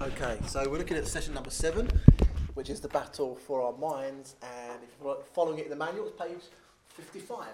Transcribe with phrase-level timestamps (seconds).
[0.00, 1.90] Okay, so we're looking at session number seven,
[2.54, 6.06] which is the battle for our minds, and if you're following it in the manual,
[6.06, 6.38] it's page
[6.90, 7.48] 55.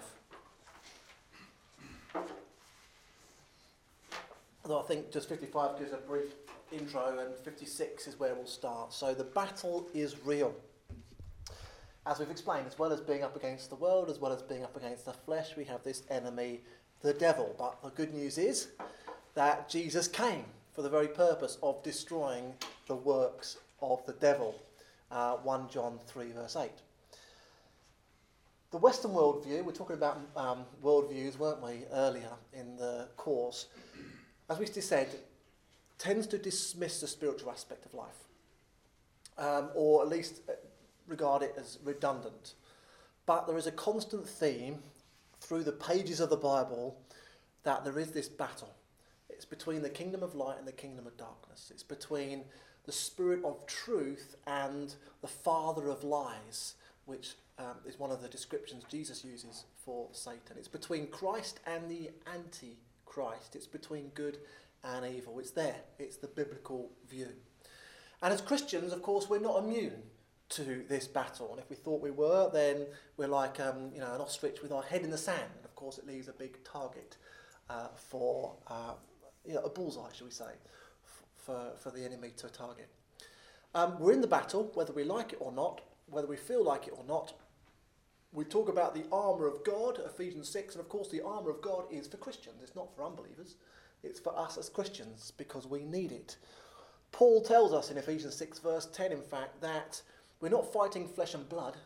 [4.63, 6.33] Although I think just 55 gives a brief
[6.71, 8.93] intro, and 56 is where we'll start.
[8.93, 10.53] So the battle is real.
[12.05, 14.63] As we've explained, as well as being up against the world, as well as being
[14.63, 16.61] up against the flesh, we have this enemy,
[17.01, 17.55] the devil.
[17.57, 18.67] But the good news is
[19.33, 22.53] that Jesus came for the very purpose of destroying
[22.87, 24.53] the works of the devil.
[25.09, 26.69] Uh, 1 John 3, verse 8.
[28.71, 33.67] The Western worldview, we're talking about um, worldviews, weren't we, earlier in the course,
[34.49, 35.07] as we said,
[35.97, 38.25] tends to dismiss the spiritual aspect of life,
[39.37, 40.53] um, or at least uh,
[41.07, 42.55] regard it as redundant.
[43.25, 44.79] But there is a constant theme
[45.39, 46.97] through the pages of the Bible
[47.63, 48.75] that there is this battle
[49.35, 51.69] it's between the kingdom of light and the kingdom of darkness.
[51.71, 52.45] It's between
[52.85, 58.29] the spirit of truth and the father of lies, which um, is one of the
[58.29, 60.57] descriptions Jesus uses for Satan.
[60.57, 63.55] It's between Christ and the anti-Christ.
[63.55, 64.37] It's between good
[64.83, 65.39] and evil.
[65.39, 65.81] It's there.
[65.99, 67.33] It's the biblical view.
[68.21, 70.03] And as Christians, of course, we're not immune
[70.49, 71.49] to this battle.
[71.51, 72.85] And if we thought we were, then
[73.17, 75.51] we're like um, you know an ostrich with our head in the sand.
[75.57, 77.17] And of course, it leaves a big target
[77.69, 78.93] uh, for uh,
[79.47, 80.51] you know, a bullseye, shall we say,
[81.35, 82.87] for, for the enemy to target.
[83.73, 86.87] Um, we're in the battle, whether we like it or not, whether we feel like
[86.87, 87.33] it or not.
[88.31, 91.61] We talk about the armour of God, Ephesians 6, and of course, the armour of
[91.61, 92.61] God is for Christians.
[92.61, 93.55] It's not for unbelievers,
[94.03, 96.37] it's for us as Christians because we need it.
[97.11, 100.01] Paul tells us in Ephesians 6, verse 10, in fact, that
[100.41, 101.77] we're not fighting flesh and blood.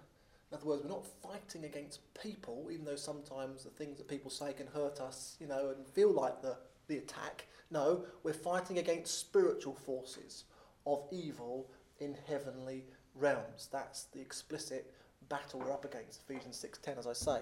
[0.52, 4.32] In other words, we're not fighting against people, even though sometimes the things that people
[4.32, 6.58] say can hurt us, you know, and feel like the,
[6.90, 7.48] the attack.
[7.72, 10.44] No, we're fighting against spiritual forces
[10.86, 12.84] of evil in heavenly
[13.16, 13.70] realms.
[13.72, 14.92] That's the explicit
[15.30, 17.42] battle we're up against, Ephesians 6:10 as I say.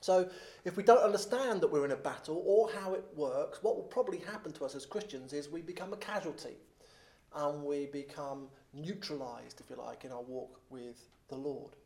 [0.00, 0.28] So,
[0.64, 3.84] if we don't understand that we're in a battle or how it works, what will
[3.84, 6.56] probably happen to us as Christians is we become a casualty
[7.34, 11.76] and we become neutralized, if you like, in our walk with the Lord.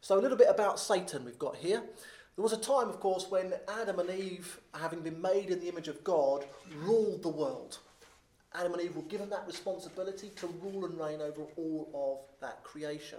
[0.00, 1.82] So, a little bit about Satan we've got here.
[2.38, 5.68] There was a time, of course, when Adam and Eve, having been made in the
[5.68, 6.44] image of God,
[6.84, 7.78] ruled the world.
[8.54, 12.62] Adam and Eve were given that responsibility to rule and reign over all of that
[12.62, 13.18] creation.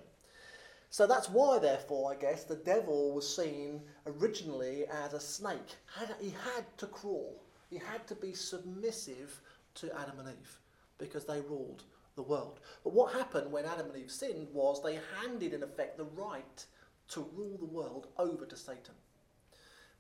[0.90, 5.76] So that's why, therefore, I guess, the devil was seen originally as a snake.
[6.22, 9.42] He had to crawl, he had to be submissive
[9.76, 10.60] to Adam and Eve
[10.98, 11.84] because they ruled
[12.16, 12.62] the world.
[12.86, 16.66] But what happened when Adam and Eve sinned was they handed, in effect, the right
[17.10, 18.96] to rule the world over to Satan.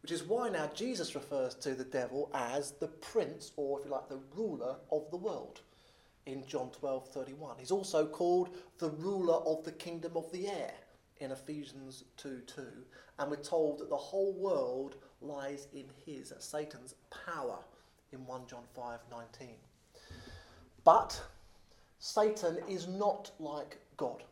[0.02, 3.92] Which is why now Jesus refers to the devil as the prince, or if you
[3.92, 5.62] like, the ruler of the world
[6.26, 7.58] in John 12 31.
[7.58, 10.74] He's also called the ruler of the kingdom of the air
[11.20, 12.64] in Ephesians 2 2.
[13.18, 16.96] And we're told that the whole world lies in his, Satan's
[17.26, 17.60] power
[18.14, 19.50] in 1 John 5 19.
[20.84, 21.22] But
[22.00, 24.24] Satan is not like God.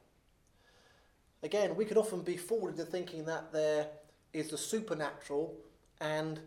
[1.44, 3.88] Again, we could often be fooled into thinking that there
[4.33, 5.55] is the supernatural
[6.01, 6.39] and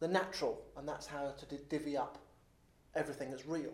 [0.00, 2.18] the natural, and that's how to divvy up
[2.94, 3.72] everything that's real.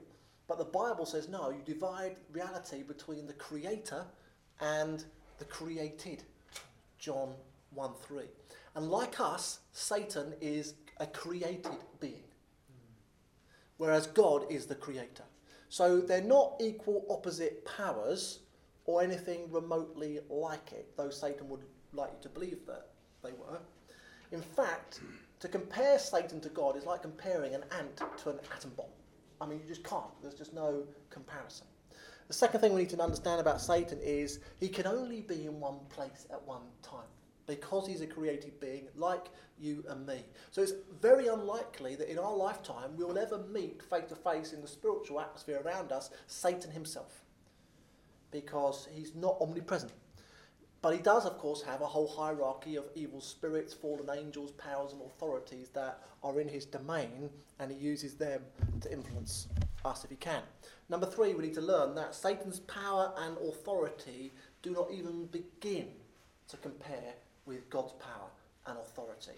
[0.48, 4.04] But the Bible says no, you divide reality between the creator
[4.60, 5.04] and
[5.38, 6.24] the created.
[6.98, 7.34] John
[7.74, 8.24] 1 3.
[8.74, 12.24] And like us, Satan is a created being,
[13.78, 15.24] whereas God is the creator.
[15.68, 18.40] So they're not equal opposite powers
[18.84, 22.89] or anything remotely like it, though Satan would like you to believe that
[23.22, 23.58] they were.
[24.32, 25.00] In fact,
[25.40, 28.86] to compare Satan to God is like comparing an ant to an atom bomb.
[29.40, 30.10] I mean, you just can't.
[30.22, 31.66] There's just no comparison.
[32.28, 35.58] The second thing we need to understand about Satan is he can only be in
[35.58, 37.08] one place at one time
[37.46, 39.26] because he's a created being like
[39.58, 40.22] you and me.
[40.52, 44.52] So it's very unlikely that in our lifetime we will ever meet face to face
[44.52, 47.24] in the spiritual atmosphere around us Satan himself
[48.30, 49.90] because he's not omnipresent.
[50.82, 54.92] But he does, of course, have a whole hierarchy of evil spirits, fallen angels, powers,
[54.92, 57.28] and authorities that are in his domain,
[57.58, 58.40] and he uses them
[58.80, 59.48] to influence
[59.84, 60.42] us if he can.
[60.88, 64.32] Number three, we need to learn that Satan's power and authority
[64.62, 65.88] do not even begin
[66.48, 68.28] to compare with God's power
[68.66, 69.32] and authority.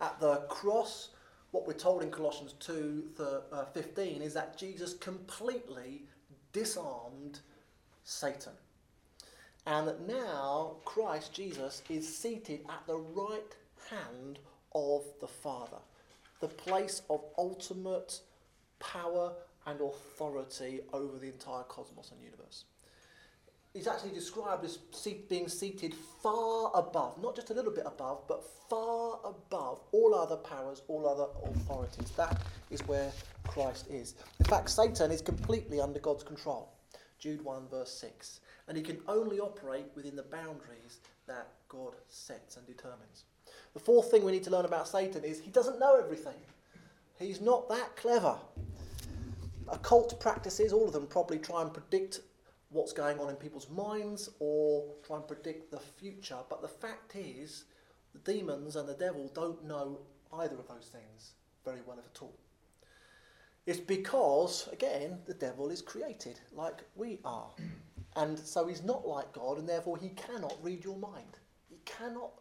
[0.00, 1.10] At the cross,
[1.50, 3.10] what we're told in Colossians 2
[3.52, 6.02] uh, 15 is that Jesus completely
[6.52, 7.40] disarmed
[8.04, 8.52] Satan.
[9.66, 13.54] And that now Christ Jesus is seated at the right
[13.90, 14.38] hand
[14.74, 15.78] of the Father,
[16.40, 18.20] the place of ultimate
[18.78, 19.32] power
[19.66, 22.64] and authority over the entire cosmos and universe.
[23.72, 24.78] He's actually described as
[25.28, 30.36] being seated far above, not just a little bit above, but far above all other
[30.36, 32.10] powers, all other authorities.
[32.16, 32.40] That
[32.70, 33.12] is where
[33.46, 34.14] Christ is.
[34.40, 36.72] In fact, Satan is completely under God's control.
[37.20, 38.40] Jude 1, verse 6.
[38.70, 43.24] And he can only operate within the boundaries that God sets and determines.
[43.74, 46.36] The fourth thing we need to learn about Satan is he doesn't know everything.
[47.18, 48.36] He's not that clever.
[49.68, 52.20] Occult practices, all of them probably try and predict
[52.68, 56.38] what's going on in people's minds or try and predict the future.
[56.48, 57.64] But the fact is,
[58.12, 59.98] the demons and the devil don't know
[60.34, 61.32] either of those things
[61.64, 62.38] very well, if at all.
[63.66, 67.50] It's because, again, the devil is created like we are.
[68.16, 71.38] And so he's not like God, and therefore he cannot read your mind.
[71.68, 72.32] He cannot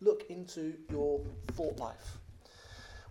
[0.00, 1.20] look into your
[1.52, 2.18] thought life.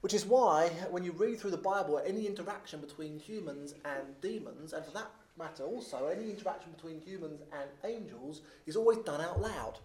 [0.01, 4.73] Which is why, when you read through the Bible, any interaction between humans and demons,
[4.73, 9.41] and for that matter also, any interaction between humans and angels, is always done out
[9.41, 9.79] loud.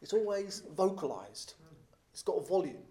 [0.00, 1.54] It's always vocalized,
[2.12, 2.82] it's got a volume.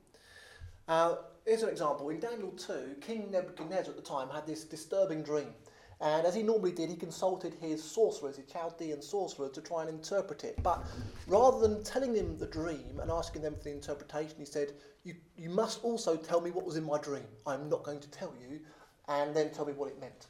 [0.87, 1.15] Uh,
[1.45, 2.09] here's an example.
[2.09, 5.53] In Daniel 2, King Nebuchadnezzar at the time had this disturbing dream.
[5.99, 9.89] And as he normally did, he consulted his sorcerers, his Chaldean sorcerers, to try and
[9.89, 10.61] interpret it.
[10.61, 10.85] But
[11.25, 14.73] rather than telling them the dream and asking them for the interpretation, he said,
[15.03, 17.25] you, you must also tell me what was in my dream.
[17.47, 18.59] I'm not going to tell you,
[19.07, 20.27] and then tell me what it meant.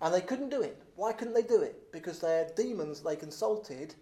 [0.00, 0.80] And they couldn't do it.
[0.94, 1.92] Why couldn't they do it?
[1.92, 3.94] Because their demons they consulted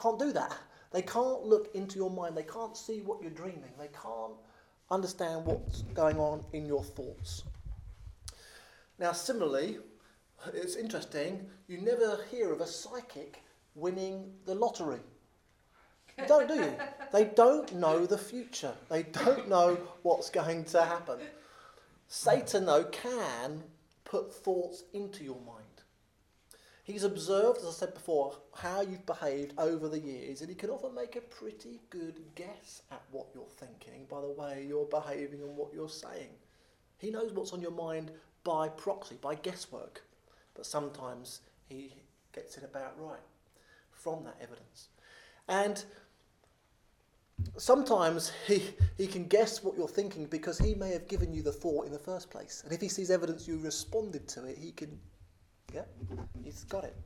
[0.00, 0.56] can't do that.
[0.90, 2.36] They can't look into your mind.
[2.36, 3.72] They can't see what you're dreaming.
[3.78, 4.34] They can't
[4.90, 7.44] understand what's going on in your thoughts.
[8.98, 9.78] Now, similarly,
[10.54, 13.42] it's interesting, you never hear of a psychic
[13.74, 15.00] winning the lottery.
[16.18, 16.72] You don't, do you?
[17.12, 18.72] They don't know the future.
[18.88, 21.18] They don't know what's going to happen.
[22.08, 23.62] Satan, though, can
[24.04, 25.58] put thoughts into your mind.
[26.84, 30.70] He's observed, as I said before, how you've behaved over the years, and he can
[30.70, 35.42] often make a pretty good guess at what you're thinking by the way you're behaving
[35.42, 36.30] and what you're saying.
[36.98, 38.10] He knows what's on your mind
[38.42, 40.02] by proxy, by guesswork
[40.54, 41.94] but sometimes he
[42.32, 43.20] gets it about right
[43.90, 44.88] from that evidence.
[45.48, 45.84] And
[47.56, 48.62] sometimes he,
[48.96, 51.92] he can guess what you're thinking because he may have given you the thought in
[51.92, 52.62] the first place.
[52.64, 54.98] And if he sees evidence you responded to it, he can,
[55.74, 55.84] yeah,
[56.42, 56.96] he's got it.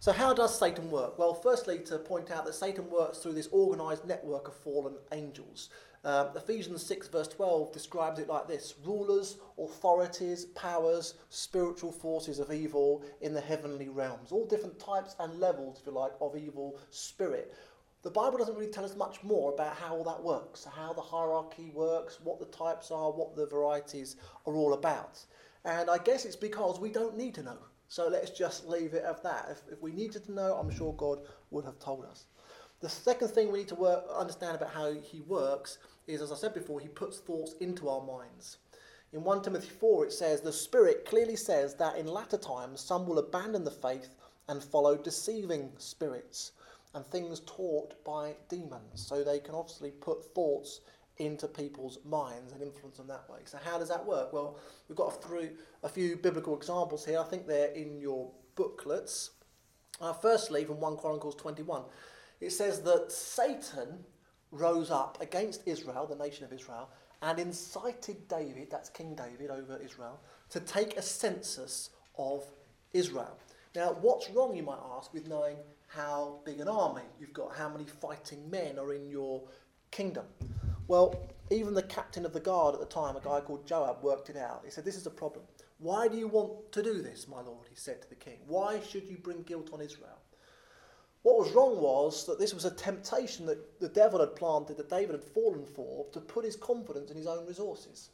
[0.00, 1.18] So, how does Satan work?
[1.18, 5.68] Well, firstly, to point out that Satan works through this organized network of fallen angels.
[6.02, 12.50] Um, Ephesians 6, verse 12, describes it like this rulers, authorities, powers, spiritual forces of
[12.50, 14.32] evil in the heavenly realms.
[14.32, 17.54] All different types and levels, if you like, of evil spirit.
[18.02, 21.02] The Bible doesn't really tell us much more about how all that works, how the
[21.02, 24.16] hierarchy works, what the types are, what the varieties
[24.46, 25.22] are all about.
[25.66, 27.58] And I guess it's because we don't need to know.
[27.88, 29.48] So let's just leave it at that.
[29.50, 31.20] If, if we needed to know, I'm sure God
[31.50, 32.24] would have told us.
[32.80, 36.34] The second thing we need to work, understand about how he works is, as I
[36.36, 38.56] said before, he puts thoughts into our minds.
[39.12, 43.06] In 1 Timothy 4, it says, The Spirit clearly says that in latter times some
[43.06, 44.14] will abandon the faith
[44.48, 46.52] and follow deceiving spirits
[46.94, 49.06] and things taught by demons.
[49.06, 50.80] So they can obviously put thoughts
[51.18, 53.40] into people's minds and influence them that way.
[53.44, 54.32] So how does that work?
[54.32, 55.50] Well, we've got through
[55.82, 57.18] a few biblical examples here.
[57.18, 59.30] I think they're in your booklets.
[60.00, 61.82] Uh, firstly, from 1 Chronicles 21,
[62.40, 64.04] it says that Satan
[64.50, 66.88] rose up against Israel, the nation of Israel,
[67.22, 72.44] and incited David, that's King David over Israel, to take a census of
[72.92, 73.38] Israel.
[73.74, 75.56] Now, what's wrong, you might ask, with knowing
[75.88, 79.42] how big an army you've got, how many fighting men are in your
[79.90, 80.24] kingdom?
[80.88, 84.30] Well, even the captain of the guard at the time, a guy called Joab, worked
[84.30, 84.62] it out.
[84.64, 85.44] He said, This is a problem.
[85.78, 87.66] Why do you want to do this, my lord?
[87.68, 88.38] He said to the king.
[88.46, 90.19] Why should you bring guilt on Israel?
[91.22, 94.88] What was wrong was that this was a temptation that the devil had planted, that
[94.88, 98.08] David had fallen for, to put his confidence in his own resources,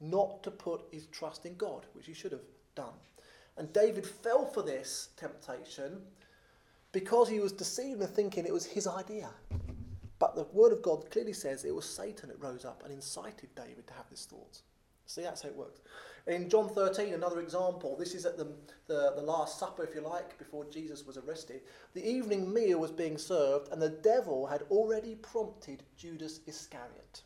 [0.00, 2.92] not to put his trust in God, which he should have done.
[3.56, 6.02] And David fell for this temptation
[6.92, 9.30] because he was deceived in thinking it was his idea.
[10.18, 13.54] But the word of God clearly says it was Satan that rose up and incited
[13.54, 14.60] David to have this thought.
[15.06, 15.80] See, that's how it works.
[16.26, 18.48] In John 13, another example, this is at the,
[18.88, 21.60] the, the Last Supper, if you like, before Jesus was arrested.
[21.94, 27.22] The evening meal was being served, and the devil had already prompted Judas Iscariot.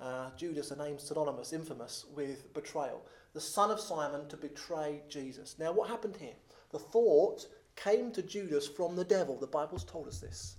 [0.00, 5.54] Uh, Judas, a name synonymous, infamous with betrayal, the son of Simon to betray Jesus.
[5.60, 6.34] Now, what happened here?
[6.72, 9.38] The thought came to Judas from the devil.
[9.38, 10.56] The Bible's told us this.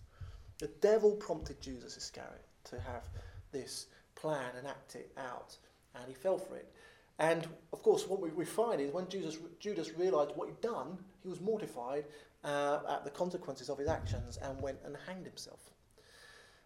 [0.59, 3.03] The devil prompted Judas Iscariot to have
[3.51, 5.57] this plan and act it out,
[5.95, 6.71] and he fell for it.
[7.19, 10.97] And of course, what we, we find is when Judas, Judas realized what he'd done,
[11.21, 12.05] he was mortified
[12.43, 15.59] uh, at the consequences of his actions and went and hanged himself.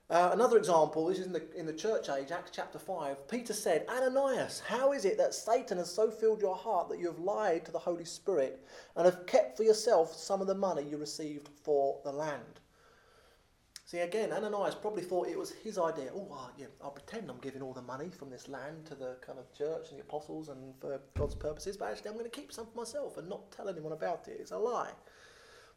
[0.10, 3.28] Uh, another example, this is in the, in the church age, Acts chapter 5.
[3.28, 7.08] Peter said, Ananias, how is it that Satan has so filled your heart that you
[7.08, 10.84] have lied to the Holy Spirit and have kept for yourself some of the money
[10.84, 12.62] you received for the land?
[13.88, 16.10] See, again, Ananias probably thought it was his idea.
[16.14, 19.16] Oh, uh, yeah, I'll pretend I'm giving all the money from this land to the
[19.26, 22.38] kind of church and the apostles and for God's purposes, but actually I'm going to
[22.38, 24.40] keep some for myself and not tell anyone about it.
[24.42, 24.92] It's a lie.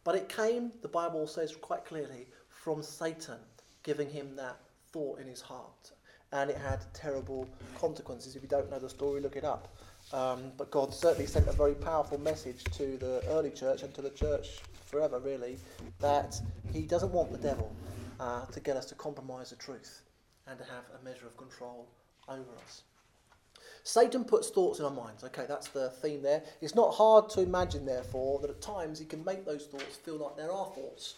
[0.02, 3.38] But it came, the Bible says quite clearly, from Satan
[3.85, 4.57] giving him that
[4.93, 5.93] thought in his heart.
[6.33, 7.49] And it had terrible
[7.79, 8.35] consequences.
[8.35, 9.76] If you don't know the story, look it up.
[10.12, 14.02] Um, but God certainly sent a very powerful message to the early church and to
[14.02, 15.59] the church forever, really,
[16.00, 16.40] that
[16.73, 17.73] He doesn't want the devil
[18.21, 20.03] uh, to get us to compromise the truth
[20.47, 21.89] and to have a measure of control
[22.29, 22.83] over us.
[23.83, 25.25] Satan puts thoughts in our minds.
[25.25, 26.43] Okay, that's the theme there.
[26.61, 30.17] It's not hard to imagine, therefore, that at times he can make those thoughts feel
[30.17, 31.15] like there are our thoughts.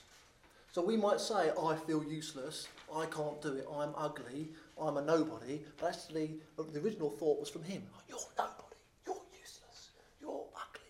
[0.70, 4.48] So we might say, I feel useless, I can't do it, I'm ugly,
[4.80, 7.82] I'm a nobody, but actually the original thought was from him.
[8.08, 10.88] You're nobody, you're useless, you're ugly.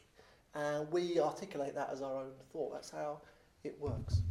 [0.55, 2.75] And we articulate that as our own thought.
[2.75, 3.23] That's how
[3.65, 4.23] it works.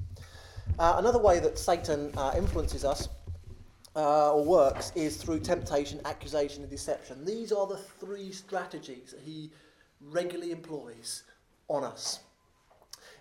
[0.81, 3.07] Uh, another way that Satan uh, influences us
[3.95, 7.23] uh, or works is through temptation, accusation, and deception.
[7.23, 9.51] These are the three strategies that he
[10.01, 11.21] regularly employs
[11.67, 12.21] on us.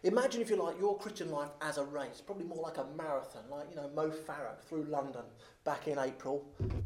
[0.04, 3.42] Imagine, if you like, your Christian life as a race, probably more like a marathon,
[3.50, 5.24] like, you know, Mo Farah through London
[5.64, 6.42] back in April.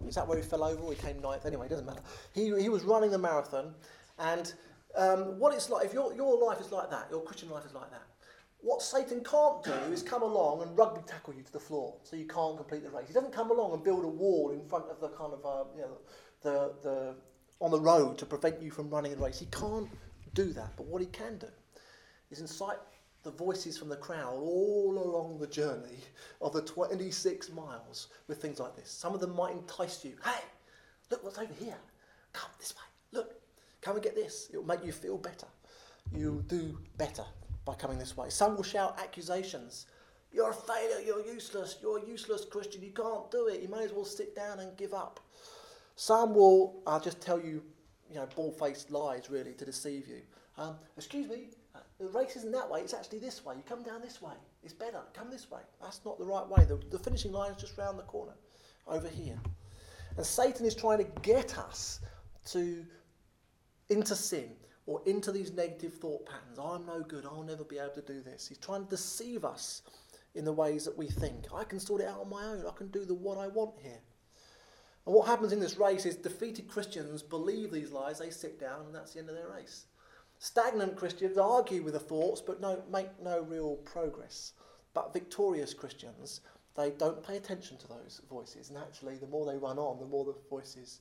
[0.09, 1.47] Is that where he fell over or he came ninth?
[1.47, 2.02] Anyway, it doesn't matter.
[2.33, 3.76] He, he was running the marathon,
[4.19, 4.52] and
[4.97, 7.75] um, what it's like, if your, your life is like that, your Christian life is
[7.75, 8.02] like that,
[8.64, 12.16] what Satan can't do is come along and rugby tackle you to the floor so
[12.16, 13.06] you can't complete the race.
[13.06, 15.64] He doesn't come along and build a wall in front of the kind of, uh,
[15.76, 15.99] you know,
[16.40, 17.14] the, the,
[17.61, 19.38] on the road to prevent you from running the race.
[19.38, 19.88] He can't
[20.33, 20.73] do that.
[20.78, 21.49] But what he can do
[22.30, 22.78] is incite
[23.23, 25.99] the voices from the crowd all along the journey
[26.40, 28.90] of the 26 miles with things like this.
[28.90, 30.14] Some of them might entice you.
[30.25, 30.42] Hey,
[31.11, 31.76] look what's over here.
[32.33, 33.18] Come this way.
[33.18, 33.35] Look,
[33.83, 34.49] come and get this.
[34.50, 35.47] It will make you feel better.
[36.14, 37.25] You'll do better
[37.64, 38.30] by coming this way.
[38.30, 39.87] Some will shout accusations.
[40.33, 41.00] You're a failure.
[41.04, 41.78] You're useless.
[41.80, 42.83] You're a useless Christian.
[42.83, 43.61] You can't do it.
[43.61, 45.21] You may as well sit down and give up.
[45.97, 47.62] Some will uh, just tell you,
[48.11, 50.23] you know, bald-faced lies, really, to deceive you.
[50.59, 51.49] Um, excuse me,
[51.99, 53.54] the race isn't that way, it's actually this way.
[53.56, 54.35] You come down this way.
[54.62, 55.00] It's better.
[55.12, 55.61] Come this way.
[55.80, 56.64] That's not the right way.
[56.64, 58.35] The, the finishing line is just round the corner,
[58.87, 59.38] over here.
[60.16, 62.00] And Satan is trying to get us
[62.47, 62.85] to
[63.90, 64.50] into sin
[64.86, 66.58] or into these negative thought patterns.
[66.58, 67.24] I'm no good.
[67.24, 68.46] I'll never be able to do this.
[68.48, 69.82] He's trying to deceive us
[70.34, 71.46] in the ways that we think.
[71.54, 72.64] I can sort it out on my own.
[72.66, 74.00] I can do the what I want here.
[75.06, 78.86] And what happens in this race is defeated Christians believe these lies, they sit down,
[78.86, 79.86] and that's the end of their race.
[80.38, 84.52] Stagnant Christians argue with the thoughts but no, make no real progress.
[84.92, 86.40] But victorious Christians,
[86.76, 88.70] they don't pay attention to those voices.
[88.70, 91.00] And actually, the more they run on, the more the voices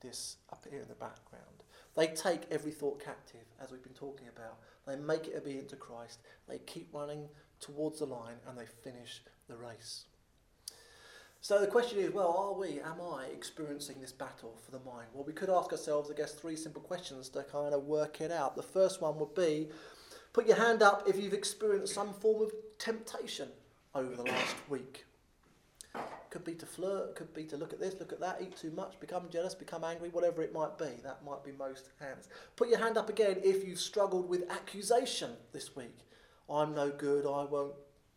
[0.00, 1.44] disappear in the background.
[1.96, 4.58] They take every thought captive, as we've been talking about.
[4.86, 6.20] They make it obedient to Christ.
[6.48, 7.28] They keep running
[7.60, 10.06] towards the line and they finish the race.
[11.40, 15.08] So the question is, well, are we, am I experiencing this battle for the mind?
[15.12, 18.30] Well, we could ask ourselves, I guess, three simple questions to kind of work it
[18.30, 18.54] out.
[18.54, 19.68] The first one would be,
[20.32, 23.48] put your hand up if you've experienced some form of temptation
[23.94, 25.04] over the last week.
[26.30, 28.70] Could be to flirt, could be to look at this, look at that, eat too
[28.70, 30.88] much, become jealous, become angry, whatever it might be.
[31.04, 32.28] That might be most hands.
[32.56, 35.98] Put your hand up again if you've struggled with accusation this week.
[36.48, 37.74] I'm no good, I won't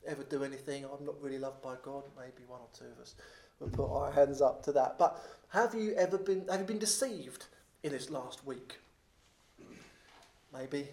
[0.07, 0.85] ever do anything.
[0.85, 2.03] I'm not really loved by God.
[2.17, 3.15] Maybe one or two of us
[3.59, 4.97] will put our hands up to that.
[4.97, 7.45] But have you ever been have you been deceived
[7.83, 8.77] in this last week?
[10.53, 10.87] Maybe.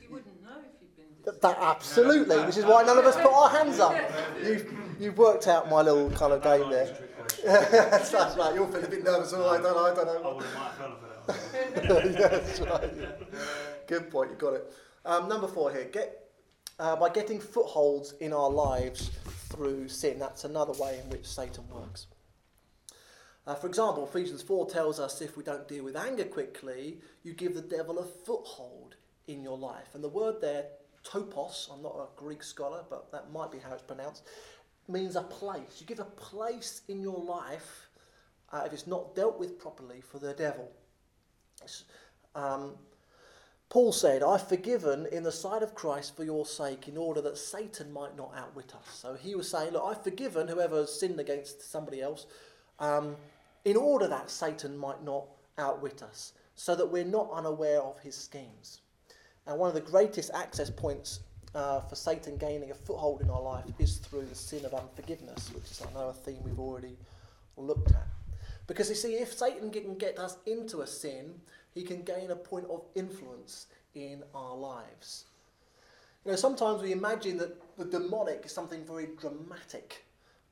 [0.00, 0.62] You wouldn't know
[1.26, 3.96] That, absolutely, which is why none of us put our hands up.
[4.42, 6.96] You've, you've worked out my little kind of game there.
[7.44, 8.54] that's right.
[8.54, 9.32] You're feeling a bit nervous.
[9.34, 10.30] Oh, I don't, I don't know.
[10.30, 12.12] I would have might have fell that.
[12.12, 12.92] yeah, that's right.
[12.96, 13.40] yeah.
[13.88, 14.30] Good point.
[14.30, 14.72] You got it.
[15.04, 15.88] Um, number four here.
[15.92, 16.28] Get
[16.78, 19.10] uh, by getting footholds in our lives
[19.50, 20.18] through sin.
[20.18, 22.06] That's another way in which Satan works.
[23.46, 27.32] Uh, for example, Ephesians 4 tells us if we don't deal with anger quickly, you
[27.32, 28.96] give the devil a foothold
[29.28, 29.94] in your life.
[29.94, 30.64] And the word there,
[31.06, 34.24] topos, I'm not a Greek scholar, but that might be how it's pronounced,
[34.88, 35.78] means a place.
[35.78, 37.88] You give a place in your life,
[38.52, 40.70] uh, if it's not dealt with properly, for the devil.
[42.34, 42.74] Um,
[43.68, 47.36] Paul said, I've forgiven in the sight of Christ for your sake, in order that
[47.36, 49.00] Satan might not outwit us.
[49.00, 52.26] So he was saying, Look, I've forgiven whoever has sinned against somebody else,
[52.78, 53.16] um,
[53.64, 55.26] in order that Satan might not
[55.58, 58.82] outwit us, so that we're not unaware of his schemes.
[59.46, 61.20] And one of the greatest access points
[61.54, 65.50] uh, for Satan gaining a foothold in our life is through the sin of unforgiveness,
[65.54, 66.96] which is, I know, a theme we've already
[67.56, 68.06] looked at.
[68.66, 71.40] Because you see, if Satan can get us into a sin,
[71.72, 75.26] he can gain a point of influence in our lives.
[76.24, 80.04] You know, sometimes we imagine that the demonic is something very dramatic,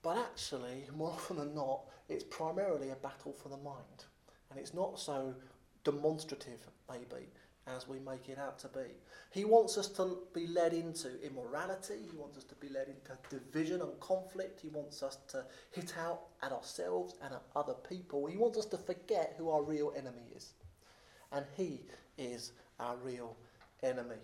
[0.03, 4.05] but actually, more often than not, it's primarily a battle for the mind.
[4.51, 5.35] And it's not so
[5.83, 7.27] demonstrative, maybe,
[7.67, 8.87] as we make it out to be.
[9.31, 13.19] He wants us to be led into immorality, he wants us to be led into
[13.31, 18.27] division and conflict, he wants us to hit out at ourselves and at other people.
[18.27, 20.53] He wants us to forget who our real enemy is.
[21.33, 21.81] And he
[22.19, 23.37] is our real
[23.83, 24.17] enemy.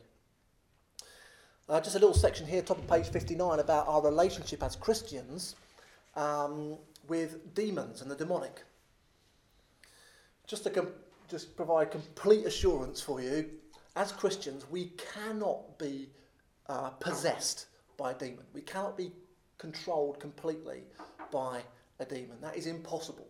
[1.68, 5.54] Uh, just a little section here, top of page 59, about our relationship as Christians
[6.16, 6.76] um,
[7.08, 8.64] with demons and the demonic.
[10.46, 10.88] Just to com-
[11.30, 13.48] just provide complete assurance for you,
[13.96, 16.10] as Christians, we cannot be
[16.68, 18.44] uh, possessed by a demon.
[18.52, 19.12] We cannot be
[19.58, 20.84] controlled completely
[21.30, 21.62] by
[21.98, 22.40] a demon.
[22.40, 23.28] That is impossible,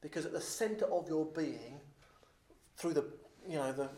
[0.00, 1.80] because at the centre of your being,
[2.76, 3.04] through the
[3.48, 3.88] you know the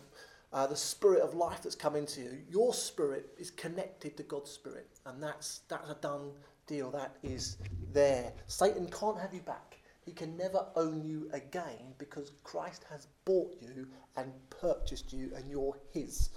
[0.52, 4.50] uh, the spirit of life that's come into you, your spirit is connected to God's
[4.50, 6.32] spirit, and that's that's a done
[6.66, 6.90] deal.
[6.90, 7.56] That is
[7.92, 8.32] there.
[8.46, 9.73] Satan can't have you back.
[10.04, 15.48] He can never own you again because Christ has bought you and purchased you, and
[15.50, 16.30] you're his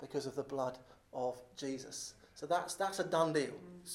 [0.00, 0.78] because of the blood
[1.12, 2.14] of Jesus.
[2.34, 3.54] So that's that's a done deal.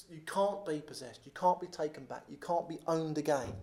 [0.10, 1.22] You can't be possessed.
[1.26, 2.24] You can't be taken back.
[2.30, 3.54] You can't be owned again.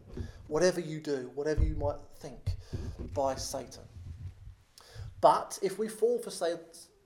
[0.48, 2.56] Whatever you do, whatever you might think,
[3.12, 3.82] by Satan.
[5.20, 6.54] But if we fall for say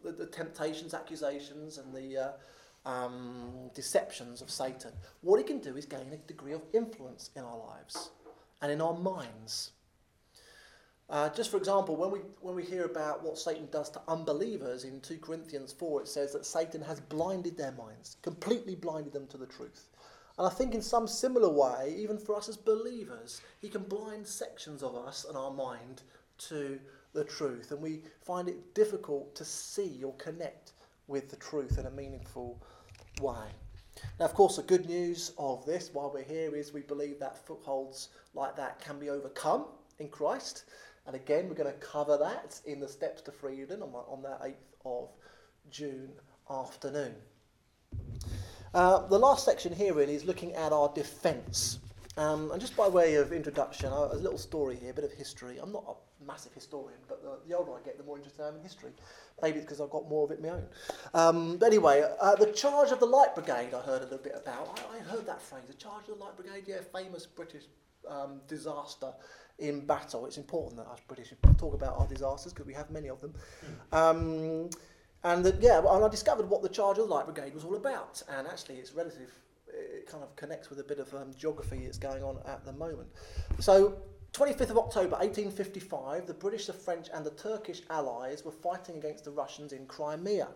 [0.02, 2.34] the, the temptations, accusations, and the
[2.86, 7.30] uh, um, deceptions of Satan, what he can do is gain a degree of influence
[7.36, 8.10] in our lives
[8.62, 9.72] and in our minds.
[11.10, 14.84] Uh, just for example, when we, when we hear about what Satan does to unbelievers
[14.84, 19.26] in 2 Corinthians 4, it says that Satan has blinded their minds, completely blinded them
[19.28, 19.88] to the truth.
[20.36, 24.26] And I think in some similar way, even for us as believers, he can blind
[24.26, 26.02] sections of us and our mind
[26.48, 26.78] to
[27.14, 27.72] the truth.
[27.72, 30.72] And we find it difficult to see or connect
[31.08, 32.62] with the truth in a meaningful
[33.20, 33.48] way.
[34.18, 37.46] Now, of course, the good news of this while we're here is we believe that
[37.46, 39.66] footholds like that can be overcome
[39.98, 40.64] in Christ.
[41.06, 44.42] And again, we're going to cover that in the Steps to Freedom on, on that
[44.42, 45.08] 8th of
[45.70, 46.10] June
[46.50, 47.14] afternoon.
[48.74, 51.78] Uh, the last section here really is looking at our defence.
[52.18, 55.58] Um, and just by way of introduction, a little story here, a bit of history.
[55.62, 58.48] I'm not a massive historian, but the, the older I get, the more interested I
[58.48, 58.90] am in history.
[59.40, 60.66] Maybe it's because I've got more of it my own.
[61.14, 64.34] Um, but anyway, uh, the charge of the Light Brigade I heard a little bit
[64.34, 64.80] about.
[64.92, 67.64] I, I heard that phrase, the charge of the Light Brigade, yeah, famous British
[68.08, 69.12] um, disaster
[69.60, 70.26] in battle.
[70.26, 73.32] It's important that us British talk about our disasters because we have many of them.
[73.92, 74.70] Um,
[75.22, 77.76] and the, yeah, and I discovered what the charge of the Light Brigade was all
[77.76, 78.22] about.
[78.28, 79.30] And actually, it's relative.
[79.78, 82.72] It kind of connects with a bit of um, geography that's going on at the
[82.72, 83.08] moment.
[83.60, 83.96] So,
[84.32, 89.24] 25th of October 1855, the British, the French, and the Turkish allies were fighting against
[89.24, 90.48] the Russians in Crimea.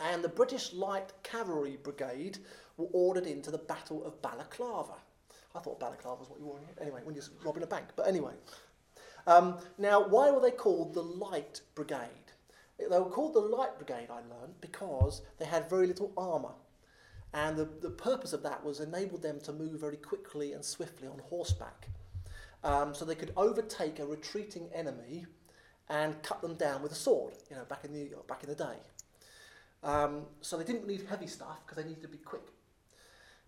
[0.00, 2.38] And the British Light Cavalry Brigade
[2.76, 4.94] were ordered into the Battle of Balaclava.
[5.54, 6.60] I thought balaclava was what you wore.
[6.80, 7.86] Anyway, when you're robbing a bank.
[7.96, 8.32] But anyway.
[9.26, 12.08] Um, now, why were they called the Light Brigade?
[12.78, 16.54] They were called the Light Brigade, I learned, because they had very little armour.
[17.34, 21.08] And the, the purpose of that was enable them to move very quickly and swiftly
[21.08, 21.88] on horseback.
[22.64, 25.26] Um, so they could overtake a retreating enemy
[25.88, 28.54] and cut them down with a sword, you know, back in the, back in the
[28.54, 28.76] day.
[29.82, 32.42] Um, so they didn't need heavy stuff because they needed to be quick.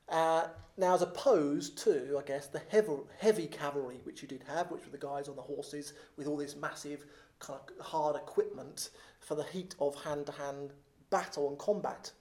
[0.09, 4.71] Uh, now, as opposed to, I guess, the heavy, heavy cavalry, which you did have,
[4.71, 7.05] which were the guys on the horses with all this massive,
[7.39, 8.91] kind of hard equipment
[9.21, 10.73] for the heat of hand to hand
[11.11, 12.13] battle and combat.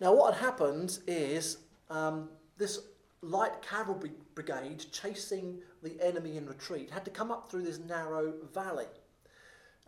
[0.00, 1.58] Now, what had happened is
[1.90, 2.80] um, this
[3.20, 8.34] light cavalry brigade chasing the enemy in retreat had to come up through this narrow
[8.54, 8.86] valley.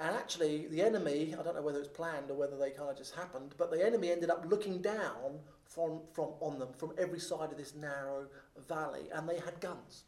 [0.01, 2.97] And actually, the enemy, I don't know whether it's planned or whether they kind of
[2.97, 7.21] just happened, but the enemy ended up looking down from, from on them from every
[7.21, 8.27] side of this narrow
[8.67, 10.05] valley, and they had guns.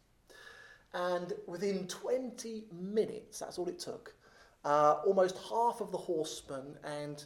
[0.94, 4.14] And within 20 minutes, that's all it took,
[4.64, 7.24] uh, almost half of the horsemen and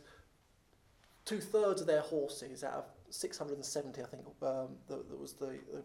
[1.26, 5.58] two thirds of their horses out of 670, I think, um, that, that was the,
[5.72, 5.82] the,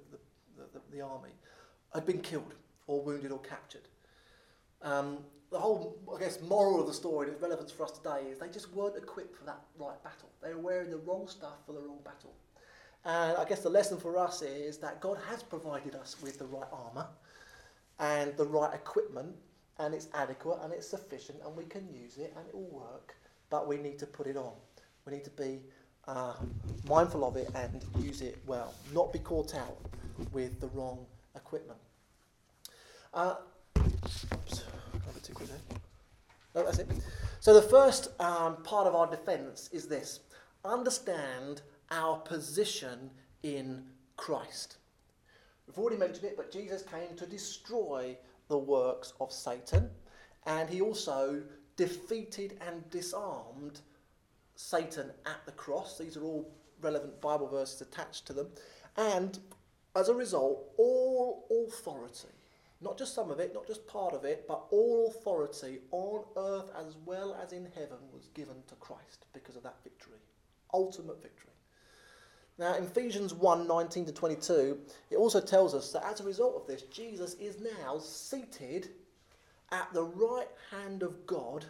[0.58, 1.32] the, the, army,
[1.94, 2.54] had been killed
[2.88, 3.88] or wounded or captured.
[4.82, 5.18] Um,
[5.52, 8.40] the whole, I guess, moral of the story and its relevance for us today is
[8.40, 10.30] they just weren't equipped for that right battle.
[10.42, 12.34] They were wearing the wrong stuff for the wrong battle.
[13.04, 16.46] And I guess the lesson for us is that God has provided us with the
[16.46, 17.08] right armour
[18.00, 19.36] and the right equipment,
[19.80, 23.16] and it's adequate and it's sufficient and we can use it and it will work,
[23.50, 24.54] but we need to put it on.
[25.06, 25.62] We need to be
[26.08, 26.34] uh,
[26.88, 29.78] mindful of it and use it well, not be caught out
[30.32, 31.80] with the wrong equipment.
[33.14, 33.36] Uh,
[33.78, 34.64] oops,
[35.24, 35.78] too quick there.
[36.56, 36.88] No, that's it.
[37.40, 40.22] So the first um, part of our defence is this:
[40.64, 43.10] understand our position
[43.44, 43.84] in
[44.18, 44.78] Christ.
[45.68, 48.18] We've already mentioned it, but Jesus came to destroy
[48.50, 49.90] the works of Satan,
[50.46, 51.42] and he also
[51.78, 53.80] defeated and disarmed
[54.62, 55.98] Satan at the cross.
[55.98, 58.48] These are all relevant Bible verses attached to them.
[58.98, 59.40] And
[59.96, 62.30] as a result, all authority,
[62.82, 66.72] not just some of it, not just part of it, but all authority on earth
[66.80, 70.20] as well as in heaven was given to Christ because of that victory.
[70.74, 71.52] Ultimate victory.
[72.58, 76.56] Now, in Ephesians 1 19 to 22, it also tells us that as a result
[76.56, 78.90] of this, Jesus is now seated
[79.72, 81.66] at the right hand of God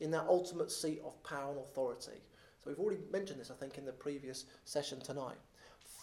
[0.00, 2.20] in that ultimate seat of power and authority.
[2.62, 5.36] So we've already mentioned this, I think, in the previous session tonight.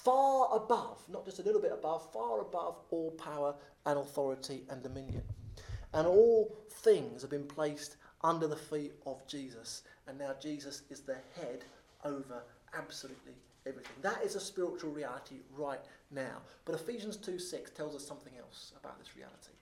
[0.04, 4.82] Far above, not just a little bit above, far above all power and authority and
[4.82, 5.24] dominion.
[5.94, 9.84] And all things have been placed under the feet of Jesus.
[10.08, 11.64] And now Jesus is the head
[12.06, 12.44] over
[12.78, 13.34] absolutely
[13.66, 13.94] everything.
[14.02, 16.38] That is a spiritual reality right now.
[16.66, 19.54] But Ephesians 2 6 tells us something else about this reality.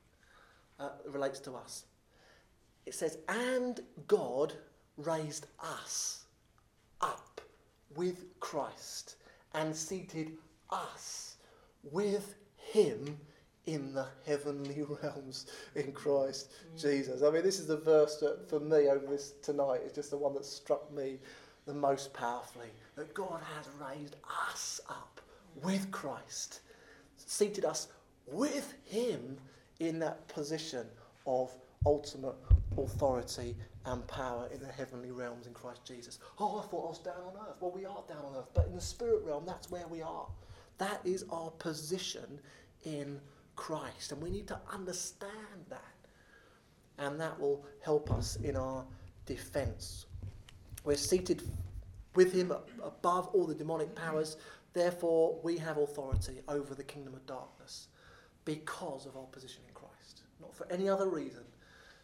[0.80, 1.84] Uh, relates to us
[2.90, 4.52] it says, and God
[4.98, 6.24] raised us
[7.02, 7.40] up
[7.96, 9.18] with Christ
[9.54, 10.32] and seated
[10.72, 11.36] us
[11.84, 13.20] with him
[13.68, 16.82] in the heavenly realms in Christ mm.
[16.82, 17.22] Jesus.
[17.22, 20.18] I mean, this is the verse that for me over this tonight is just the
[20.18, 21.20] one that struck me
[21.68, 22.72] the most powerfully.
[22.96, 24.16] That God has raised
[24.52, 25.22] us up
[25.62, 26.62] with Christ,
[27.18, 27.90] seated us
[28.26, 29.38] with him
[29.80, 30.88] in that position
[31.28, 32.36] of ultimate
[32.78, 33.56] authority
[33.86, 36.20] and power in the heavenly realms in Christ Jesus.
[36.38, 37.56] Oh, I thought I was down on earth.
[37.60, 40.28] Well, we are down on earth, but in the spirit realm, that's where we are.
[40.78, 42.40] That is our position
[42.84, 43.20] in
[43.56, 45.84] Christ, and we need to understand that.
[46.98, 48.86] And that will help us in our
[49.26, 50.06] defense.
[50.84, 51.44] We're seated
[52.16, 52.54] with Him
[52.84, 54.38] above all the demonic powers,
[54.74, 57.88] therefore, we have authority over the kingdom of darkness
[58.46, 61.44] because of our position in Christ, not for any other reason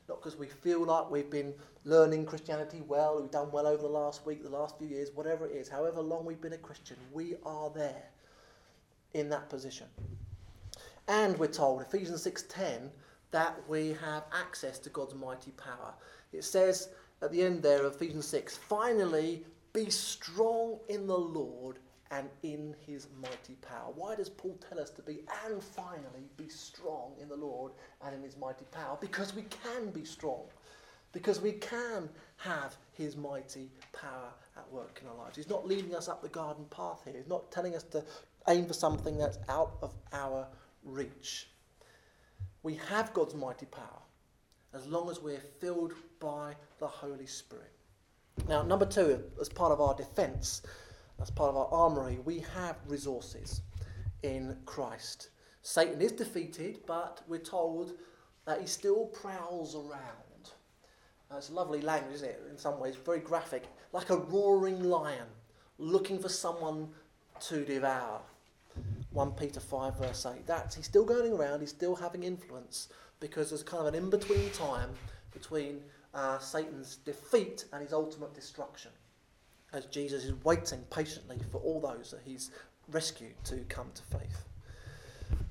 [0.08, 3.88] not because we feel like we've been learning Christianity well, we've done well over the
[3.88, 6.98] last week, the last few years, whatever it is, however long we've been a Christian,
[7.12, 8.04] we are there
[9.14, 9.88] in that position.
[11.08, 12.92] And we're told, Ephesians 6:10,
[13.32, 15.94] that we have access to God's mighty power.
[16.32, 16.90] It says
[17.22, 21.80] at the end there of Ephesians 6, finally be strong in the Lord
[22.12, 23.92] and in his mighty power.
[23.96, 27.72] Why does Paul tell us to be, and finally, be strong in the Lord
[28.04, 28.98] and in his mighty power?
[29.00, 30.44] Because we can be strong.
[31.12, 35.38] Because we can have his mighty power at work in our lives.
[35.38, 37.14] He's not leading us up the garden path here.
[37.16, 38.04] He's not telling us to
[38.48, 40.48] aim for something that's out of our
[40.84, 41.48] reach.
[42.64, 44.02] We have God's mighty power
[44.74, 47.72] as long as we're filled by the Holy Spirit.
[48.50, 50.62] Now, number two, as part of our defense,
[51.22, 53.62] as part of our armory, we have resources
[54.24, 55.30] in Christ.
[55.62, 57.94] Satan is defeated, but we're told
[58.46, 60.52] that he still prowls around.
[61.32, 62.42] Uh, it's lovely language, isn't it?
[62.50, 65.28] In some ways, very graphic, like a roaring lion
[65.78, 66.90] looking for someone
[67.40, 68.22] to devour.
[69.12, 70.46] 1 Peter 5, verse 8.
[70.46, 74.10] That's, he's still going around, he's still having influence because there's kind of an in
[74.10, 74.90] between time
[75.34, 75.82] between
[76.14, 78.92] uh, Satan's defeat and his ultimate destruction
[79.76, 82.52] as Jesus is waiting patiently for all those that he's
[82.90, 84.46] rescued to come to faith.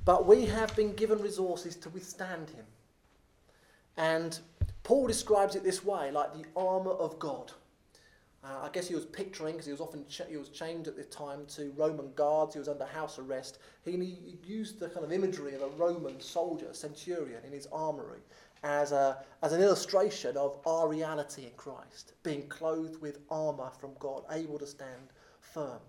[0.05, 2.65] But we have been given resources to withstand him.
[3.97, 4.39] And
[4.83, 7.53] Paul describes it this way like the armour of God.
[8.45, 10.97] Uh, I guess he was picturing, because he was often ch- he was chained at
[10.97, 12.53] the time to Roman guards.
[12.53, 13.59] He was under house arrest.
[13.87, 18.21] He, he used the kind of imagery of a Roman soldier, centurion, in his armoury
[18.65, 23.91] as, a, as an illustration of our reality in Christ, being clothed with armour from
[23.99, 25.81] God, able to stand firm.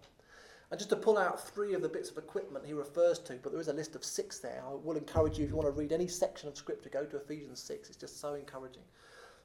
[0.69, 3.53] And just to pull out three of the bits of equipment he refers to, but
[3.53, 4.61] there is a list of six there.
[4.67, 7.17] I will encourage you, if you want to read any section of Scripture, go to
[7.17, 7.87] Ephesians 6.
[7.87, 8.83] It's just so encouraging.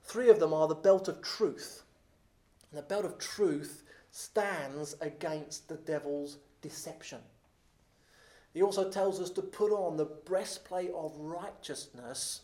[0.02, 1.84] Three of them are the belt of truth.
[2.70, 7.20] And the belt of truth stands against the devil's deception.
[8.54, 12.40] He also tells us to put on the breastplate of righteousness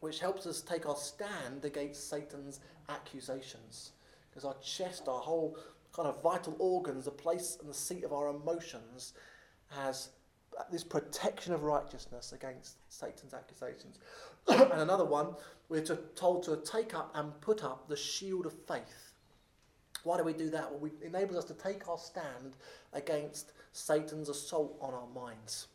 [0.00, 3.92] which helps us take our stand against Satan's accusations.
[4.30, 5.56] Because our chest, our whole
[5.94, 9.12] kind of vital organs, the place and the seat of our emotions,
[9.68, 10.10] has
[10.70, 13.98] this protection of righteousness against Satan's accusations.
[14.48, 15.34] and another one,
[15.68, 19.12] we're to, told to take up and put up the shield of faith.
[20.02, 20.72] Why do we do that?
[20.72, 22.56] Well, it enables us to take our stand
[22.92, 25.68] against Satan's assault on our minds.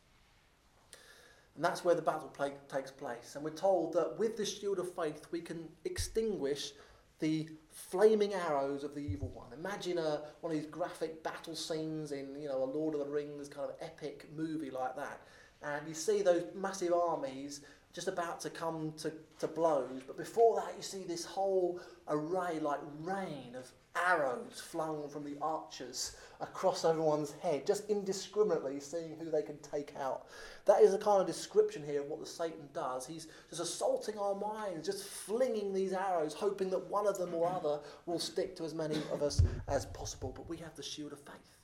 [1.55, 3.35] And that's where the battle play, takes place.
[3.35, 6.73] And we're told that with the shield of faith, we can extinguish
[7.19, 9.47] the flaming arrows of the evil one.
[9.57, 13.05] Imagine a, one of these graphic battle scenes in, you know, a Lord of the
[13.05, 15.21] Rings kind of epic movie like that.
[15.63, 17.61] And you see those massive armies
[17.93, 20.01] just about to come to, to blows.
[20.05, 25.37] But before that, you see this whole array, like rain of arrows flung from the
[25.41, 30.27] archers across everyone's head, just indiscriminately seeing who they can take out.
[30.65, 33.05] That is a kind of description here of what the Satan does.
[33.05, 37.47] He's just assaulting our minds, just flinging these arrows, hoping that one of them or
[37.47, 40.33] other will stick to as many of us as possible.
[40.35, 41.57] But we have the shield of faith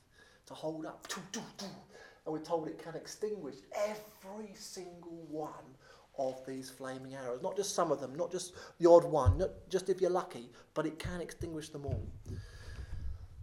[0.46, 1.06] to hold up.
[2.24, 5.50] And we're told it can extinguish every single one
[6.18, 7.42] of these flaming arrows.
[7.42, 10.50] Not just some of them, not just the odd one, not just if you're lucky,
[10.74, 12.06] but it can extinguish them all.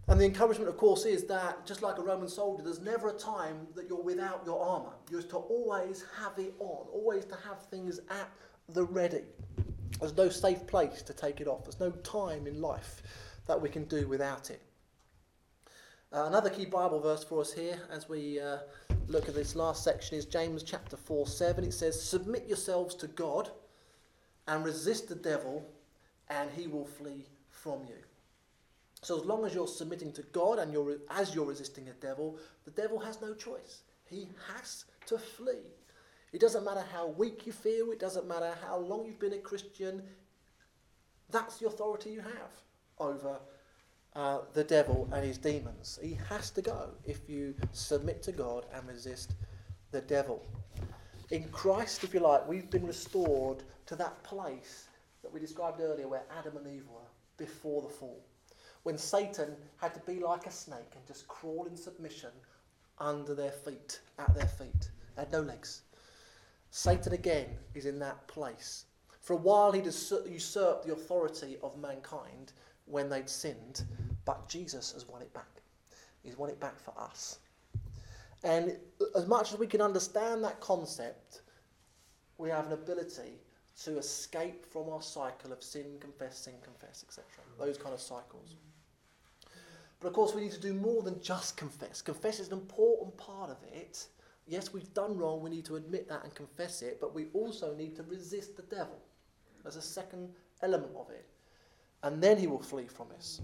[0.08, 3.12] And the encouragement, of course, is that just like a Roman soldier, there's never a
[3.12, 4.92] time that you're without your armour.
[5.08, 8.28] You're to always have it on, always to have things at
[8.68, 9.22] the ready.
[10.00, 11.64] There's no safe place to take it off.
[11.64, 13.02] There's no time in life
[13.46, 14.60] that we can do without it.
[16.12, 18.58] Uh, another key Bible verse for us here as we uh,
[19.10, 21.64] look at this last section is James chapter 4 7.
[21.64, 23.50] It says, Submit yourselves to God
[24.46, 25.68] and resist the devil,
[26.28, 27.96] and he will flee from you.
[29.02, 32.38] So as long as you're submitting to God and you're as you're resisting the devil,
[32.64, 33.82] the devil has no choice.
[34.04, 35.66] He has to flee.
[36.32, 39.38] It doesn't matter how weak you feel, it doesn't matter how long you've been a
[39.38, 40.02] Christian.
[41.30, 42.52] That's the authority you have
[42.98, 43.38] over
[44.16, 45.98] uh, the devil and his demons.
[46.02, 49.34] He has to go if you submit to God and resist
[49.90, 50.44] the devil.
[51.30, 54.88] In Christ, if you like, we've been restored to that place
[55.22, 58.20] that we described earlier where Adam and Eve were before the fall
[58.82, 62.30] when Satan had to be like a snake and just crawl in submission
[62.98, 65.82] under their feet, at their feet, had no legs.
[66.70, 68.86] Satan again is in that place.
[69.20, 72.52] For a while, he'd usurped the authority of mankind
[72.86, 73.84] when they'd sinned,
[74.24, 75.62] but Jesus has won it back.
[76.22, 77.38] He's won it back for us.
[78.42, 78.76] And
[79.14, 81.42] as much as we can understand that concept,
[82.38, 83.38] we have an ability
[83.84, 87.24] to escape from our cycle of sin, confess, sin, confess, etc.
[87.58, 88.56] Those kind of cycles.
[90.00, 92.00] But of course, we need to do more than just confess.
[92.00, 94.06] Confess is an important part of it.
[94.46, 97.74] Yes, we've done wrong, we need to admit that and confess it, but we also
[97.74, 98.98] need to resist the devil.
[99.62, 100.30] There's a second
[100.62, 101.26] element of it.
[102.02, 103.42] And then he will flee from us.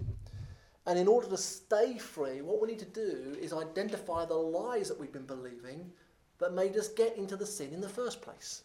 [0.87, 4.89] And in order to stay free, what we need to do is identify the lies
[4.89, 5.91] that we've been believing
[6.39, 8.63] that made us get into the sin in the first place.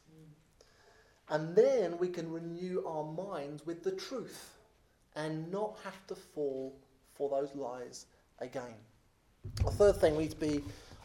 [1.29, 4.49] And then we can renew our minds with the truth
[5.15, 6.75] and not have to fall
[7.15, 8.05] for those lies
[8.39, 8.75] again.
[9.65, 10.63] A third thing we need to be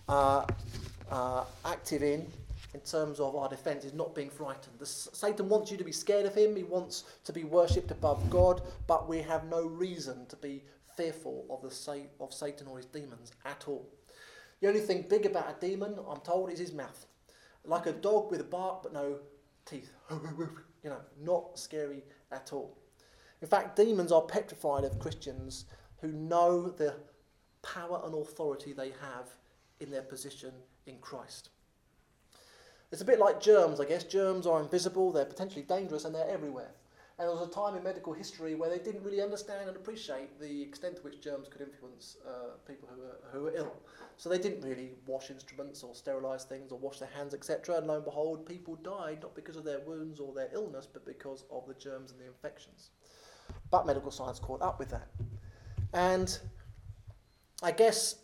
[0.09, 0.45] uh,
[1.11, 2.27] uh, active in,
[2.75, 4.79] in terms of our defense, is not being frightened.
[4.79, 8.29] The, Satan wants you to be scared of him, he wants to be worshipped above
[8.29, 10.63] God, but we have no reason to be
[10.97, 13.89] fearful of, the of Satan or his demons at all.
[14.61, 17.07] The only thing big about a demon, I'm told, is his mouth.
[17.65, 19.19] Like a dog with a bark but no
[19.65, 19.93] teeth.
[20.11, 22.77] you know, not scary at all.
[23.43, 25.67] In fact, demons are petrified of Christians
[26.01, 26.95] who know the
[27.63, 29.29] power and authority they have
[29.81, 30.53] in their position
[30.87, 31.51] in Christ.
[32.93, 34.05] It's a bit like germs, I guess.
[34.05, 36.71] Germs are invisible, they're potentially dangerous, and they're everywhere.
[37.19, 40.39] And there was a time in medical history where they didn't really understand and appreciate
[40.39, 43.73] the extent to which germs could influence uh, people who were, who were ill.
[44.19, 47.77] So they didn't really wash instruments or sterilise things or wash their hands, etc.
[47.77, 51.07] And lo and behold, people died not because of their wounds or their illness, but
[51.07, 52.91] because of the germs and the infections.
[53.71, 55.09] But medical science caught up with that.
[55.95, 56.39] And
[57.63, 58.17] I guess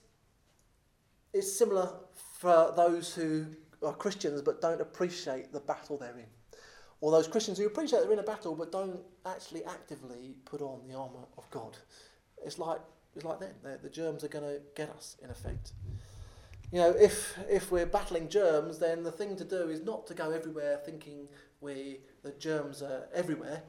[1.33, 1.95] it's similar
[2.39, 3.47] for those who
[3.83, 6.27] are Christians but don't appreciate the battle they're in.
[7.03, 10.87] Or those Christians who appreciate they're in a battle but don't actually actively put on
[10.89, 11.77] the armour of God.
[12.47, 12.81] It's like,
[13.17, 13.51] it's like them.
[13.83, 15.73] the germs are going to get us, in effect.
[16.71, 20.15] You know, if, if we're battling germs, then the thing to do is not to
[20.15, 21.27] go everywhere thinking
[21.61, 23.63] we, the germs are everywhere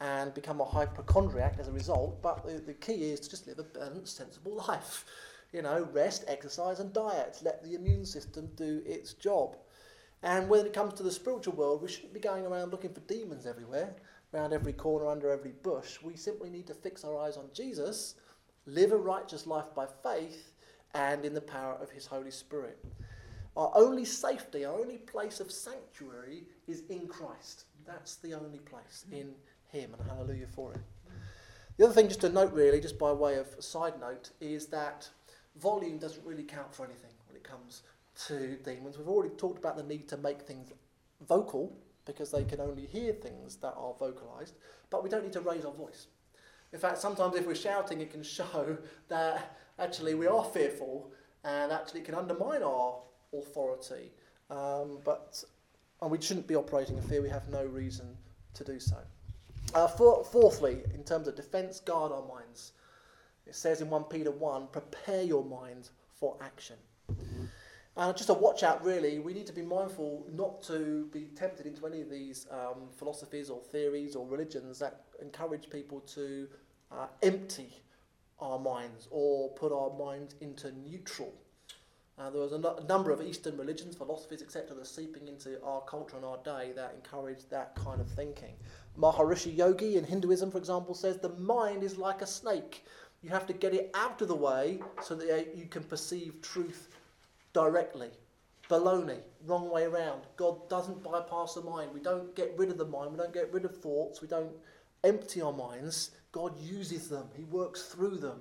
[0.00, 2.22] and become a hypochondriac as a result.
[2.22, 5.04] But the, the key is to just live a balanced, sensible life.
[5.52, 7.38] You know, rest, exercise, and diet.
[7.42, 9.56] Let the immune system do its job.
[10.22, 13.00] And when it comes to the spiritual world, we shouldn't be going around looking for
[13.00, 13.94] demons everywhere,
[14.34, 15.98] around every corner, under every bush.
[16.02, 18.16] We simply need to fix our eyes on Jesus,
[18.66, 20.52] live a righteous life by faith,
[20.94, 22.84] and in the power of His Holy Spirit.
[23.56, 27.64] Our only safety, our only place of sanctuary is in Christ.
[27.86, 29.20] That's the only place, mm.
[29.20, 29.34] in
[29.68, 30.80] Him, and hallelujah for it.
[31.76, 35.08] The other thing, just to note, really, just by way of side note, is that
[35.60, 37.82] volume doesn't really count for anything when it comes
[38.26, 38.98] to demons.
[38.98, 40.72] We've already talked about the need to make things
[41.26, 44.54] vocal because they can only hear things that are vocalized,
[44.90, 46.06] but we don't need to raise our voice.
[46.72, 48.78] In fact, sometimes if we're shouting, it can show
[49.08, 51.12] that actually we are fearful
[51.44, 52.98] and actually it can undermine our
[53.32, 54.12] authority.
[54.50, 55.42] Um, but
[56.00, 57.22] and we shouldn't be operating in fear.
[57.22, 58.16] We have no reason
[58.54, 58.96] to do so.
[59.74, 62.72] Uh, for, fourthly, in terms of defence, guard our minds.
[63.46, 66.76] It says in 1 Peter 1 prepare your mind for action.
[67.98, 69.18] Uh, just a watch out, really.
[69.18, 73.50] We need to be mindful not to be tempted into any of these um, philosophies
[73.50, 76.46] or theories or religions that encourage people to
[76.92, 77.82] uh, empty
[78.38, 81.34] our minds or put our minds into neutral.
[82.16, 85.26] Uh, there was a, no- a number of Eastern religions, philosophies, etc., that are seeping
[85.26, 88.54] into our culture and our day that encourage that kind of thinking.
[88.96, 92.84] Maharishi Yogi in Hinduism, for example, says the mind is like a snake.
[93.22, 96.40] You have to get it out of the way so that uh, you can perceive
[96.42, 96.88] truth
[97.52, 98.10] directly.
[98.68, 100.22] Baloney, wrong way around.
[100.36, 101.90] God doesn't bypass the mind.
[101.94, 103.12] We don't get rid of the mind.
[103.12, 104.20] We don't get rid of thoughts.
[104.20, 104.52] We don't
[105.04, 106.10] empty our minds.
[106.32, 108.40] God uses them, He works through them.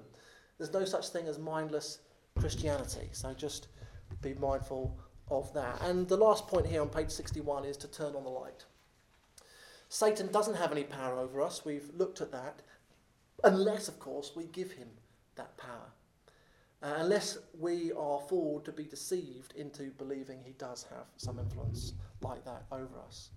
[0.58, 2.00] There's no such thing as mindless
[2.38, 3.10] Christianity.
[3.12, 3.68] So just
[4.22, 5.82] be mindful of that.
[5.82, 8.66] And the last point here on page 61 is to turn on the light.
[9.90, 11.64] Satan doesn't have any power over us.
[11.64, 12.62] We've looked at that.
[13.44, 14.90] Unless, of course, we give him
[15.36, 15.94] that power.
[16.82, 21.94] Uh, unless we are fooled to be deceived into believing he does have some influence
[22.22, 23.30] like that over us.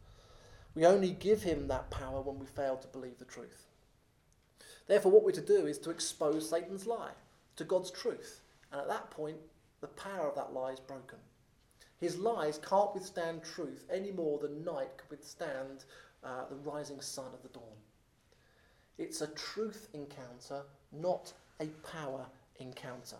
[0.75, 3.67] We only give him that power when we fail to believe the truth.
[4.87, 7.13] Therefore, what we're to do is to expose Satan's lie
[7.57, 8.41] to God's truth.
[8.71, 9.39] And at that point,
[9.81, 11.19] the power of that lie is broken.
[11.99, 15.85] His lies can't withstand truth any more than night can withstand
[16.23, 17.77] uh, the rising sun of the dawn.
[18.99, 22.27] It's a truth encounter, not a power
[22.59, 23.17] encounter.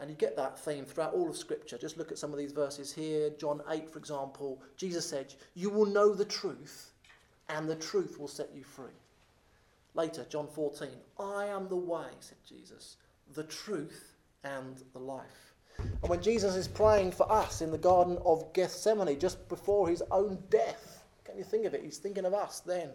[0.00, 1.76] And you get that theme throughout all of Scripture.
[1.76, 3.30] Just look at some of these verses here.
[3.38, 6.92] John 8, for example, Jesus said, You will know the truth,
[7.50, 8.96] and the truth will set you free.
[9.94, 12.96] Later, John 14, I am the way, said Jesus,
[13.34, 15.54] the truth and the life.
[15.78, 20.02] And when Jesus is praying for us in the Garden of Gethsemane, just before his
[20.10, 21.84] own death, can you think of it?
[21.84, 22.90] He's thinking of us then.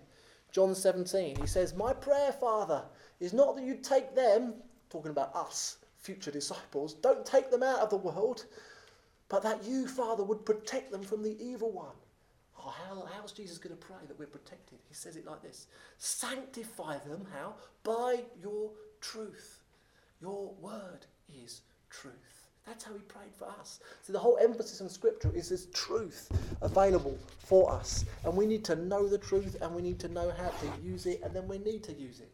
[0.52, 2.84] John 17, he says, My prayer, Father,
[3.20, 4.56] is not that you take them,
[4.90, 8.46] talking about us, future disciples, don't take them out of the world,
[9.28, 11.96] but that you, Father, would protect them from the evil one.
[12.58, 14.80] Oh, how, how's Jesus going to pray that we're protected?
[14.88, 17.56] He says it like this Sanctify them, how?
[17.84, 19.64] By your truth.
[20.22, 21.06] Your word
[21.44, 22.14] is truth.
[22.66, 23.80] That's how he prayed for us.
[24.02, 28.06] So the whole emphasis in Scripture is this truth available for us.
[28.24, 31.06] And we need to know the truth and we need to know how to use
[31.06, 32.32] it and then we need to use it.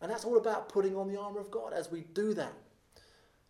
[0.00, 2.52] And that's all about putting on the armour of God as we do that.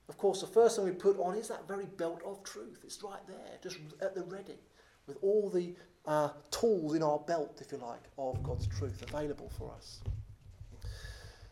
[0.09, 2.81] Of course, the first thing we put on is that very belt of truth.
[2.85, 4.59] It's right there, just at the ready,
[5.07, 5.75] with all the
[6.07, 10.01] uh, tools in our belt, if you like, of God's truth available for us.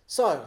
[0.07, 0.45] So,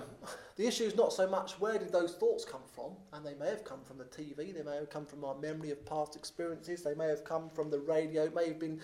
[0.55, 3.49] the issue is not so much where did those thoughts come from, and they may
[3.49, 6.83] have come from the TV, they may have come from our memory of past experiences,
[6.83, 8.79] they may have come from the radio, it may have been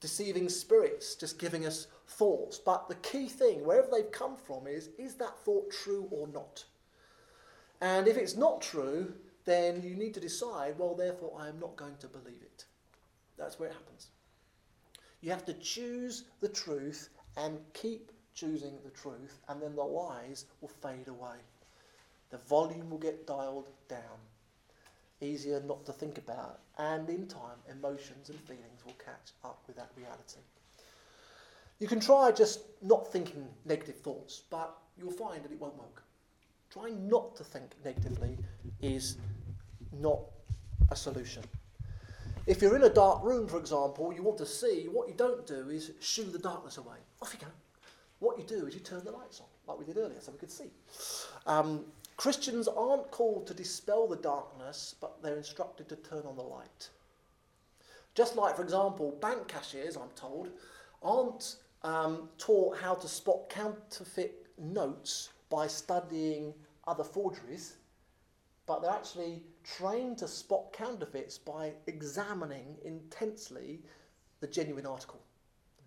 [0.00, 2.58] deceiving spirits just giving us thoughts.
[2.58, 6.64] But the key thing, wherever they've come from, is is that thought true or not?
[7.80, 9.14] And if it's not true,
[9.44, 12.64] then you need to decide, well, therefore, I am not going to believe it.
[13.38, 14.08] That's where it happens.
[15.22, 20.46] You have to choose the truth and keep choosing the truth, and then the lies
[20.60, 21.36] will fade away.
[22.30, 24.18] The volume will get dialed down.
[25.20, 29.76] Easier not to think about, and in time, emotions and feelings will catch up with
[29.76, 30.40] that reality.
[31.78, 36.02] You can try just not thinking negative thoughts, but you'll find that it won't work.
[36.70, 38.38] Trying not to think negatively
[38.80, 39.16] is
[39.92, 40.20] not
[40.90, 41.42] a solution.
[42.46, 45.46] If you're in a dark room, for example, you want to see, what you don't
[45.46, 46.96] do is shoo the darkness away.
[47.20, 47.52] Off you go.
[48.20, 50.38] What you do is you turn the lights on, like we did earlier, so we
[50.38, 50.70] could see.
[51.46, 51.84] Um,
[52.16, 56.90] Christians aren't called to dispel the darkness, but they're instructed to turn on the light.
[58.14, 60.50] Just like, for example, bank cashiers, I'm told,
[61.02, 66.54] aren't um, taught how to spot counterfeit notes by studying
[66.86, 67.76] other forgeries,
[68.66, 73.80] but they're actually trained to spot counterfeits by examining intensely
[74.40, 75.20] the genuine article.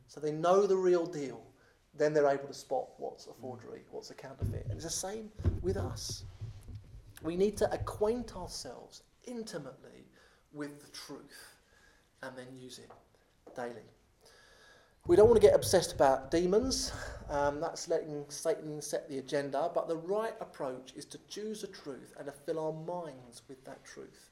[0.07, 1.41] So they know the real deal.
[1.95, 3.41] Then they're able to spot what's a mm.
[3.41, 4.65] forgery, what's a counterfeit.
[4.65, 6.23] And it's the same with us.
[7.21, 10.07] We need to acquaint ourselves intimately
[10.51, 11.55] with the truth
[12.21, 12.91] and then use it
[13.55, 13.89] daily.
[15.05, 16.93] We don't want to get obsessed about demons.
[17.29, 19.69] Um, that's letting Satan set the agenda.
[19.75, 23.65] But the right approach is to choose the truth and to fill our minds with
[23.65, 24.29] that truth.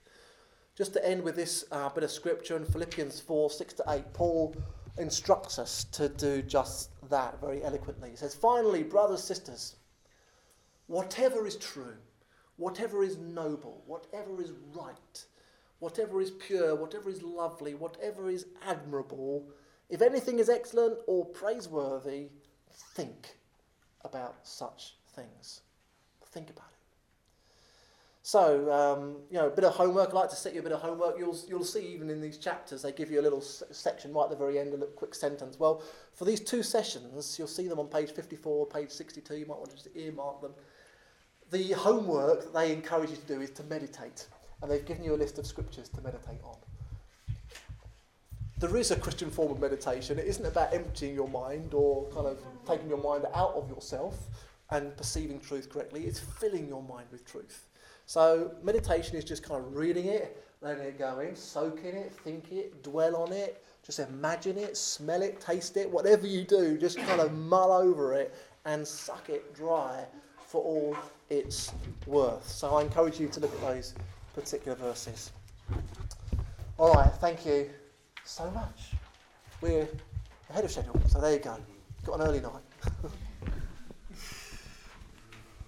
[0.78, 4.14] Just to end with this uh, bit of scripture in Philippians 4 6 to 8,
[4.14, 4.56] Paul
[4.98, 8.12] instructs us to do just that very eloquently.
[8.12, 9.76] He says, Finally, brothers, sisters,
[10.88, 11.98] whatever is true,
[12.56, 15.26] whatever is noble, whatever is right,
[15.80, 19.50] whatever is pure, whatever is lovely, whatever is admirable,
[19.92, 22.30] if anything is excellent or praiseworthy,
[22.96, 23.36] think
[24.06, 25.62] about such things.
[26.28, 26.72] Think about it.
[28.24, 30.12] So, um, you know, a bit of homework.
[30.12, 31.20] I like to set you a bit of homework.
[31.20, 34.30] You'll, you'll see even in these chapters, they give you a little section right at
[34.30, 35.60] the very end, a little quick sentence.
[35.60, 35.84] Well,
[36.14, 39.36] for these two sessions, you'll see them on page 54, page 62.
[39.36, 40.54] You might want to just earmark them.
[41.52, 44.28] The homework that they encourage you to do is to meditate.
[44.62, 46.56] And they've given you a list of scriptures to meditate on
[48.62, 50.20] there is a Christian form of meditation.
[50.20, 54.16] It isn't about emptying your mind or kind of taking your mind out of yourself
[54.70, 56.06] and perceiving truth correctly.
[56.06, 57.66] It's filling your mind with truth.
[58.06, 62.52] So meditation is just kind of reading it, letting it go in, soaking it, think
[62.52, 67.00] it, dwell on it, just imagine it, smell it, taste it, whatever you do, just
[67.00, 68.36] kind of mull over it
[68.66, 70.06] and suck it dry
[70.38, 70.96] for all
[71.32, 71.74] it's
[72.06, 72.48] worth.
[72.48, 73.96] So I encourage you to look at those
[74.36, 75.32] particular verses.
[76.78, 77.72] All right, thank you
[78.26, 78.92] so much.
[79.62, 79.88] We're
[80.50, 81.58] ahead of schedule, so there you go.
[82.06, 82.71] Got an early night.